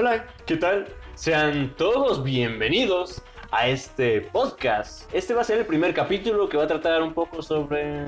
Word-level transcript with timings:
Hola, 0.00 0.26
¿qué 0.46 0.56
tal? 0.56 0.86
Sean 1.16 1.74
todos 1.76 2.22
bienvenidos 2.22 3.20
a 3.50 3.66
este 3.66 4.20
podcast. 4.20 5.12
Este 5.12 5.34
va 5.34 5.40
a 5.40 5.44
ser 5.44 5.58
el 5.58 5.66
primer 5.66 5.92
capítulo 5.92 6.48
que 6.48 6.56
va 6.56 6.62
a 6.62 6.66
tratar 6.68 7.02
un 7.02 7.12
poco 7.12 7.42
sobre 7.42 8.04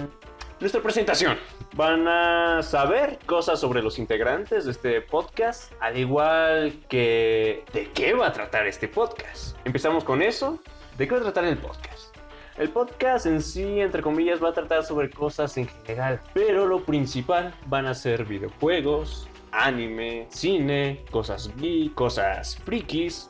nuestra 0.61 0.81
presentación. 0.81 1.37
Van 1.75 2.07
a 2.07 2.63
saber 2.63 3.19
cosas 3.27 3.59
sobre 3.59 3.83
los 3.83 3.99
integrantes 3.99 4.67
de 4.67 4.71
este 4.71 5.01
podcast, 5.01 5.73
al 5.81 5.99
igual 5.99 6.75
que 6.89 7.65
de 7.73 7.91
qué 7.91 8.15
va 8.15 8.29
a 8.29 8.33
tratar 8.33 8.69
este 8.69 8.87
podcast. 8.87 9.57
Empezamos 9.65 10.05
con 10.05 10.23
eso. 10.23 10.61
¿De 10.97 11.09
qué 11.09 11.15
va 11.15 11.19
a 11.19 11.25
tratar 11.25 11.45
el 11.47 11.59
podcast? 11.59 12.15
El 12.57 12.69
podcast 12.69 13.27
en 13.27 13.43
sí, 13.43 13.81
entre 13.81 14.01
comillas, 14.01 14.41
va 14.41 14.51
a 14.51 14.53
tratar 14.53 14.85
sobre 14.85 15.11
cosas 15.11 15.57
en 15.57 15.67
general, 15.67 16.21
pero 16.35 16.67
lo 16.67 16.85
principal 16.85 17.53
van 17.67 17.87
a 17.87 17.95
ser 17.95 18.27
videojuegos, 18.27 19.30
anime, 19.53 20.27
cine, 20.31 21.05
cosas 21.11 21.51
geek, 21.57 21.95
cosas 21.95 22.57
frikis. 22.57 23.29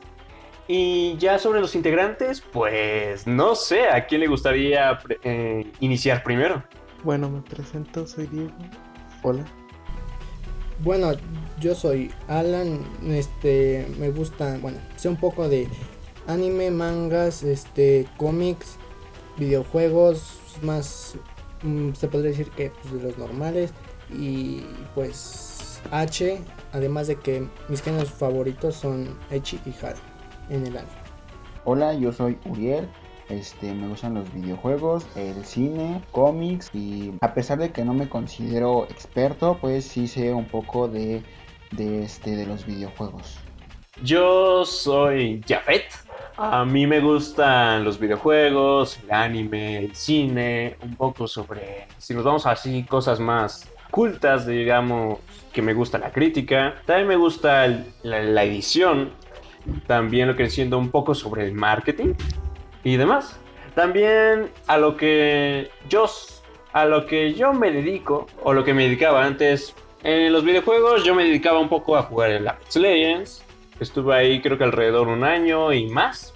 Y 0.67 1.17
ya 1.17 1.37
sobre 1.37 1.59
los 1.59 1.75
integrantes, 1.75 2.41
pues 2.41 3.27
no 3.27 3.55
sé 3.55 3.89
a 3.89 4.05
quién 4.05 4.21
le 4.21 4.27
gustaría 4.27 4.99
eh, 5.23 5.69
iniciar 5.79 6.23
primero. 6.23 6.63
Bueno, 7.03 7.29
me 7.29 7.41
presento, 7.41 8.07
soy 8.07 8.27
Diego. 8.27 8.51
Hola. 9.23 9.43
Bueno, 10.79 11.11
yo 11.59 11.75
soy 11.75 12.11
Alan, 12.27 12.83
este, 13.05 13.85
me 13.99 14.09
gusta, 14.09 14.57
bueno, 14.61 14.79
sé 14.95 15.09
un 15.09 15.17
poco 15.17 15.47
de 15.47 15.67
anime, 16.25 16.71
mangas, 16.71 17.43
este, 17.43 18.07
cómics, 18.17 18.77
videojuegos, 19.37 20.39
más, 20.61 21.15
mm, 21.63 21.93
se 21.93 22.07
podría 22.07 22.31
decir 22.31 22.49
que 22.51 22.71
pues, 22.81 22.93
de 22.93 23.09
los 23.09 23.17
normales 23.17 23.73
y 24.09 24.63
pues 24.95 25.50
H, 25.91 26.39
además 26.73 27.07
de 27.07 27.15
que 27.15 27.47
mis 27.67 27.81
géneros 27.81 28.11
favoritos 28.11 28.75
son 28.75 29.17
Echi 29.29 29.59
y 29.65 29.73
Hara 29.83 29.97
en 30.49 30.67
el 30.67 30.77
anime. 30.77 30.93
Hola, 31.65 31.93
yo 31.93 32.11
soy 32.11 32.37
Uriel. 32.45 32.87
Este, 33.29 33.73
me 33.73 33.87
gustan 33.87 34.15
los 34.15 34.33
videojuegos, 34.33 35.05
el 35.15 35.45
cine, 35.45 36.01
cómics 36.11 36.69
y 36.73 37.13
a 37.21 37.33
pesar 37.33 37.59
de 37.59 37.71
que 37.71 37.85
no 37.85 37.93
me 37.93 38.09
considero 38.09 38.83
experto, 38.89 39.57
pues 39.61 39.85
sí 39.85 40.09
sé 40.09 40.33
un 40.33 40.45
poco 40.45 40.89
de, 40.89 41.23
de, 41.71 42.03
este, 42.03 42.35
de 42.35 42.45
los 42.45 42.65
videojuegos. 42.65 43.39
Yo 44.03 44.65
soy 44.65 45.41
Jafet. 45.47 45.85
A 46.35 46.65
mí 46.65 46.87
me 46.87 46.99
gustan 46.99 47.83
los 47.83 47.99
videojuegos, 47.99 48.99
el 49.03 49.11
anime, 49.11 49.77
el 49.77 49.95
cine, 49.95 50.75
un 50.81 50.95
poco 50.95 51.27
sobre, 51.27 51.87
si 51.99 52.13
nos 52.13 52.23
vamos 52.23 52.45
así, 52.45 52.83
cosas 52.83 53.19
más 53.19 53.69
cultas, 53.91 54.47
digamos, 54.47 55.19
que 55.53 55.61
me 55.61 55.73
gusta 55.73 55.99
la 55.99 56.11
crítica. 56.11 56.75
También 56.85 57.07
me 57.09 57.15
gusta 57.17 57.67
la, 58.03 58.23
la 58.23 58.43
edición, 58.43 59.11
también 59.85 60.27
lo 60.27 60.35
que 60.35 60.49
siendo 60.49 60.77
un 60.79 60.89
poco 60.89 61.13
sobre 61.13 61.45
el 61.45 61.53
marketing 61.53 62.13
y 62.83 62.97
demás. 62.97 63.39
También 63.75 64.49
a 64.67 64.77
lo 64.77 64.97
que 64.97 65.69
yo 65.87 66.05
a 66.73 66.85
lo 66.85 67.05
que 67.05 67.33
yo 67.33 67.53
me 67.53 67.69
dedico 67.71 68.27
o 68.43 68.53
lo 68.53 68.63
que 68.63 68.73
me 68.73 68.83
dedicaba 68.83 69.25
antes 69.25 69.75
en 70.03 70.33
los 70.33 70.43
videojuegos 70.43 71.03
yo 71.03 71.13
me 71.13 71.25
dedicaba 71.25 71.59
un 71.59 71.69
poco 71.69 71.95
a 71.95 72.03
jugar 72.03 72.31
el 72.31 72.47
Apex 72.47 72.75
Legends. 72.75 73.45
Estuve 73.79 74.15
ahí 74.15 74.41
creo 74.41 74.57
que 74.57 74.63
alrededor 74.63 75.07
de 75.07 75.13
un 75.13 75.23
año 75.23 75.73
y 75.73 75.87
más. 75.87 76.33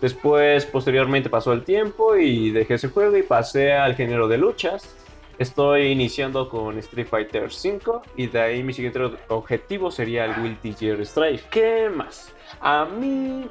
Después 0.00 0.66
posteriormente 0.66 1.30
pasó 1.30 1.52
el 1.52 1.64
tiempo 1.64 2.16
y 2.16 2.50
dejé 2.50 2.74
ese 2.74 2.88
juego 2.88 3.16
y 3.16 3.22
pasé 3.22 3.72
al 3.72 3.94
género 3.94 4.28
de 4.28 4.38
luchas. 4.38 4.94
Estoy 5.38 5.88
iniciando 5.88 6.48
con 6.48 6.78
Street 6.78 7.08
Fighter 7.08 7.44
V 7.44 8.00
y 8.16 8.26
de 8.26 8.40
ahí 8.40 8.62
mi 8.62 8.72
siguiente 8.72 9.00
objetivo 9.28 9.90
sería 9.90 10.24
el 10.24 10.40
Will 10.40 10.58
Gear 10.74 11.04
Strife. 11.04 11.44
¿Qué 11.50 11.90
más? 11.94 12.32
A 12.60 12.86
mí 12.86 13.46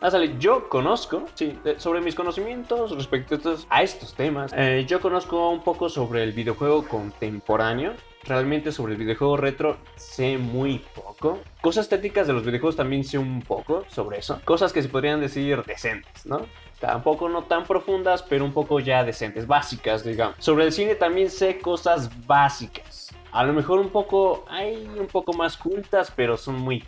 Ah, 0.00 0.12
sale, 0.12 0.36
yo 0.38 0.68
conozco, 0.68 1.24
sí, 1.34 1.58
sobre 1.78 2.00
mis 2.00 2.14
conocimientos 2.14 2.92
respecto 2.92 3.56
a 3.68 3.82
estos, 3.82 4.14
temas. 4.14 4.52
Eh, 4.56 4.84
yo 4.86 5.00
conozco 5.00 5.50
un 5.50 5.64
poco 5.64 5.88
sobre 5.88 6.22
el 6.22 6.32
videojuego 6.32 6.86
contemporáneo. 6.86 7.94
Realmente 8.22 8.70
sobre 8.70 8.92
el 8.92 8.98
videojuego 8.98 9.36
retro 9.36 9.76
sé 9.96 10.38
muy 10.38 10.84
poco. 10.94 11.40
Cosas 11.60 11.88
técnicas 11.88 12.28
de 12.28 12.32
los 12.32 12.44
videojuegos 12.44 12.76
también 12.76 13.02
sé 13.02 13.18
un 13.18 13.42
poco 13.42 13.84
sobre 13.88 14.18
eso. 14.18 14.40
Cosas 14.44 14.72
que 14.72 14.82
se 14.82 14.88
podrían 14.88 15.20
decir 15.20 15.64
decentes, 15.64 16.26
¿no? 16.26 16.46
Tampoco 16.80 17.28
no 17.28 17.44
tan 17.44 17.64
profundas, 17.64 18.22
pero 18.22 18.44
un 18.44 18.52
poco 18.52 18.78
ya 18.80 19.02
decentes, 19.02 19.46
básicas, 19.46 20.04
digamos. 20.04 20.36
Sobre 20.38 20.64
el 20.64 20.72
cine 20.72 20.94
también 20.94 21.30
sé 21.30 21.60
cosas 21.60 22.10
básicas. 22.26 23.14
A 23.32 23.44
lo 23.44 23.52
mejor 23.52 23.80
un 23.80 23.90
poco, 23.90 24.44
hay 24.48 24.86
un 24.98 25.06
poco 25.06 25.32
más 25.32 25.56
cultas, 25.56 26.12
pero 26.14 26.36
son 26.36 26.56
muy. 26.56 26.84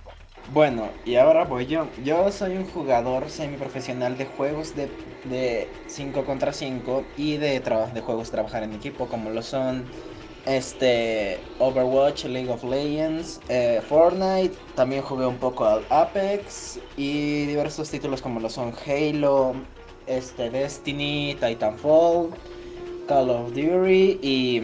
Bueno, 0.53 0.91
y 1.05 1.17
ahora 1.17 1.45
voy 1.45 1.67
yo. 1.67 1.89
Yo 2.03 2.31
soy 2.33 2.57
un 2.57 2.67
jugador 2.67 3.29
semiprofesional 3.31 4.17
de 4.17 4.27
juegos 4.27 4.75
de 4.75 5.69
5 5.87 6.25
contra 6.25 6.53
5 6.53 7.05
y 7.17 7.37
de, 7.37 7.61
de 7.61 8.01
juegos 8.01 8.31
trabajar 8.31 8.63
en 8.63 8.75
equipo, 8.75 9.09
como 9.09 9.31
lo 9.31 9.43
son 9.43 9.91
este 10.47 11.41
Overwatch, 11.59 12.25
League 12.25 12.51
of 12.51 12.65
Legends, 12.65 13.41
eh, 13.49 13.81
Fortnite. 13.87 14.57
También 14.75 15.03
jugué 15.03 15.27
un 15.27 15.39
poco 15.39 15.67
al 15.67 15.85
Apex 15.91 16.81
y 16.97 17.47
diversos 17.47 17.91
títulos 17.91 18.23
como 18.23 18.41
lo 18.41 18.49
son 18.49 18.73
Halo, 18.87 19.55
este, 20.11 20.51
Destiny, 20.51 21.37
Titanfall, 21.41 22.31
Call 23.07 23.31
of 23.31 23.53
Duty 23.55 24.19
y 24.23 24.63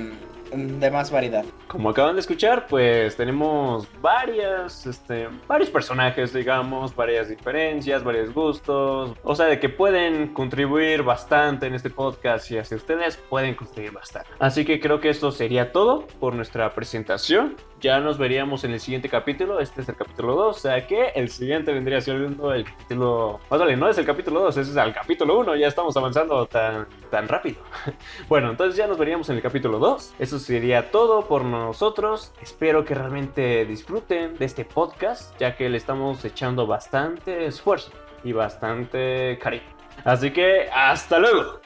de 0.57 0.91
más 0.91 1.11
variedad. 1.11 1.45
Como 1.69 1.91
acaban 1.91 2.15
de 2.15 2.21
escuchar, 2.21 2.67
pues 2.69 3.17
tenemos 3.17 3.89
varias, 4.01 4.87
este, 4.87 5.29
varios 5.47 5.71
personajes, 5.71 6.33
digamos, 6.33 6.95
varias 6.95 7.29
diferencias, 7.29 8.03
varios 8.03 8.33
gustos. 8.33 9.17
O 9.23 9.35
sea, 9.35 9.47
de 9.47 9.61
que 9.61 9.69
pueden 9.69 10.33
contribuir 10.35 11.03
bastante 11.03 11.67
en 11.67 11.75
este 11.75 11.91
podcast 11.91 12.51
y 12.51 12.59
hacia 12.59 12.77
ustedes 12.77 13.17
pueden 13.17 13.55
contribuir 13.55 13.93
bastante. 13.93 14.29
Así 14.39 14.65
que 14.65 14.81
creo 14.81 15.01
que 15.01 15.11
esto 15.11 15.31
sería 15.33 15.73
todo 15.73 16.07
por 16.21 16.35
nuestra 16.35 16.75
presentación. 16.75 17.57
Ya 17.81 18.01
nos 18.01 18.17
veríamos 18.17 18.65
en 18.65 18.73
el 18.73 18.81
siguiente 18.81 19.09
capítulo. 19.09 19.61
Este 19.61 19.83
es 19.83 19.89
el 19.89 19.97
capítulo 19.97 20.35
2. 20.35 20.57
O 20.57 20.59
sea 20.59 20.87
que 20.87 21.09
el 21.15 21.29
siguiente 21.29 21.73
vendría 21.73 22.01
siendo 22.01 22.53
el 22.55 22.65
capítulo. 22.65 23.41
Más 23.51 23.61
vale, 23.61 23.77
no 23.77 23.89
es 23.89 23.99
el 23.99 24.07
capítulo 24.07 24.41
2, 24.41 24.57
es 24.57 24.77
el 24.77 24.93
capítulo 24.95 25.39
1. 25.41 25.57
Ya 25.57 25.69
estamos 25.69 25.97
avanzando 25.97 26.47
tan, 26.47 26.87
tan 27.07 27.29
rápido. 27.29 27.59
bueno, 28.29 28.51
entonces 28.51 28.77
ya 28.77 28.87
nos 28.87 28.99
veríamos 28.99 29.29
en 29.29 29.37
el 29.37 29.43
capítulo 29.43 29.79
2. 29.79 30.15
Eso 30.19 30.39
sería 30.39 30.91
todo 30.91 31.27
por 31.27 31.45
nosotros. 31.45 32.33
Espero 32.41 32.85
que 32.85 32.95
realmente 32.95 33.65
disfruten 33.65 34.37
de 34.37 34.45
este 34.45 34.65
podcast, 34.65 35.39
ya 35.39 35.57
que 35.57 35.69
le 35.69 35.79
estamos 35.79 36.25
echando 36.25 36.67
bastante 36.67 37.47
esfuerzo 37.47 37.91
y 38.25 38.33
bastante 38.33 39.39
cariño. 39.39 39.65
Así 40.05 40.31
que 40.31 40.69
hasta 40.73 41.19
luego. 41.19 41.61